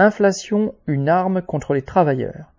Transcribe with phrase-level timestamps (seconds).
[0.00, 2.52] Inflation, une arme contre les travailleurs.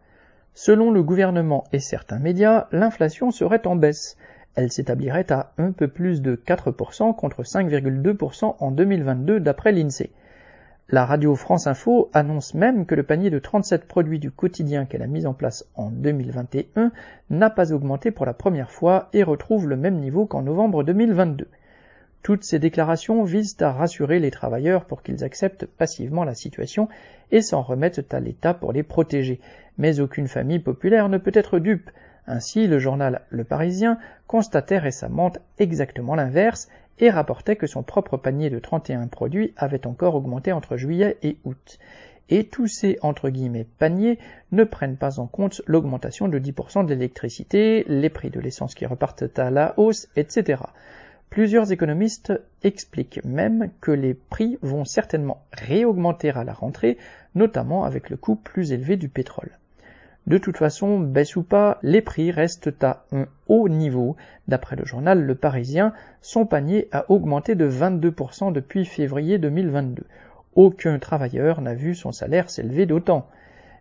[0.53, 4.17] Selon le gouvernement et certains médias, l'inflation serait en baisse.
[4.55, 10.11] Elle s'établirait à un peu plus de 4% contre 5,2% en 2022 d'après l'INSEE.
[10.89, 15.01] La radio France Info annonce même que le panier de 37 produits du quotidien qu'elle
[15.01, 16.91] a mis en place en 2021
[17.29, 21.47] n'a pas augmenté pour la première fois et retrouve le même niveau qu'en novembre 2022.
[22.21, 26.89] Toutes ces déclarations visent à rassurer les travailleurs pour qu'ils acceptent passivement la situation
[27.31, 29.39] et s'en remettent à l'État pour les protéger.
[29.77, 31.89] Mais aucune famille populaire ne peut être dupe.
[32.27, 36.67] Ainsi, le journal Le Parisien constatait récemment exactement l'inverse
[36.99, 41.37] et rapportait que son propre panier de 31 produits avait encore augmenté entre juillet et
[41.45, 41.79] août.
[42.29, 44.19] Et tous ces entre guillemets paniers
[44.51, 48.85] ne prennent pas en compte l'augmentation de 10% de l'électricité, les prix de l'essence qui
[48.85, 50.61] repartent à la hausse, etc.
[51.29, 52.33] Plusieurs économistes
[52.63, 56.97] expliquent même que les prix vont certainement réaugmenter à la rentrée,
[57.35, 59.51] notamment avec le coût plus élevé du pétrole.
[60.25, 64.15] De toute façon, baisse ou pas, les prix restent à un haut niveau.
[64.47, 70.03] D'après le journal Le Parisien, son panier a augmenté de 22% depuis février 2022.
[70.55, 73.27] Aucun travailleur n'a vu son salaire s'élever d'autant.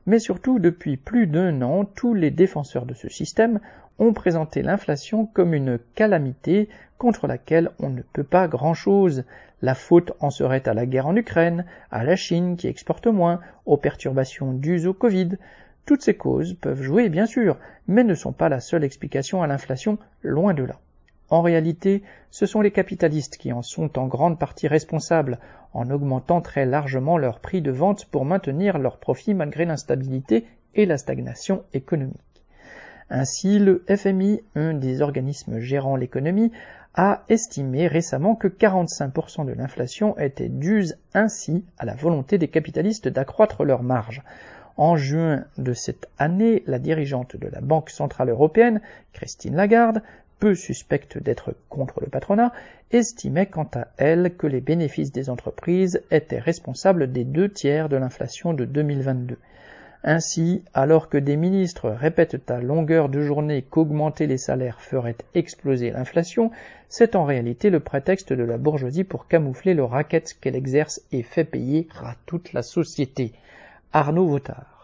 [0.06, 3.60] Mais surtout, depuis plus d'un an, tous les défenseurs de ce système
[3.98, 6.68] ont présenté l'inflation comme une calamité
[6.98, 9.24] contre laquelle on ne peut pas grand-chose.
[9.60, 13.40] La faute en serait à la guerre en Ukraine, à la Chine qui exporte moins,
[13.66, 15.30] aux perturbations dues au Covid.
[15.84, 19.46] Toutes ces causes peuvent jouer bien sûr, mais ne sont pas la seule explication à
[19.46, 20.76] l'inflation, loin de là.
[21.30, 25.38] En réalité, ce sont les capitalistes qui en sont en grande partie responsables,
[25.74, 30.86] en augmentant très largement leur prix de vente pour maintenir leurs profits malgré l'instabilité et
[30.86, 32.16] la stagnation économique.
[33.10, 36.52] Ainsi, le FMI, un des organismes gérant l'économie,
[36.94, 43.08] a estimé récemment que 45% de l'inflation était due ainsi à la volonté des capitalistes
[43.08, 44.22] d'accroître leurs marges.
[44.76, 48.80] En juin de cette année, la dirigeante de la Banque centrale européenne,
[49.12, 50.02] Christine Lagarde,
[50.38, 52.52] peu suspecte d'être contre le patronat,
[52.90, 57.96] estimait quant à elle que les bénéfices des entreprises étaient responsables des deux tiers de
[57.96, 59.36] l'inflation de 2022.
[60.04, 65.90] Ainsi, alors que des ministres répètent à longueur de journée qu'augmenter les salaires ferait exploser
[65.90, 66.52] l'inflation,
[66.88, 71.24] c'est en réalité le prétexte de la bourgeoisie pour camoufler le racket qu'elle exerce et
[71.24, 73.32] fait payer à toute la société.
[73.92, 74.77] Arnaud Vautard.